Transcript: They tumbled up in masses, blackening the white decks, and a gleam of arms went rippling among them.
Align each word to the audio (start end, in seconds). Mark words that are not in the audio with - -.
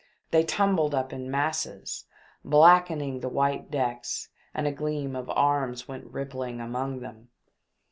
They 0.31 0.41
tumbled 0.43 0.95
up 0.95 1.13
in 1.13 1.29
masses, 1.29 2.05
blackening 2.43 3.19
the 3.19 3.29
white 3.29 3.69
decks, 3.69 4.29
and 4.51 4.65
a 4.65 4.71
gleam 4.71 5.15
of 5.15 5.29
arms 5.29 5.87
went 5.87 6.05
rippling 6.11 6.59
among 6.59 7.01
them. 7.01 7.29